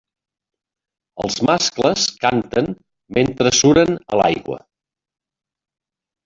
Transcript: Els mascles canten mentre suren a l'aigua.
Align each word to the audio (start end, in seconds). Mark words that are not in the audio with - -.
Els 1.25 1.35
mascles 1.49 2.05
canten 2.23 2.71
mentre 3.19 3.53
suren 3.59 3.95
a 4.17 4.21
l'aigua. 4.23 4.59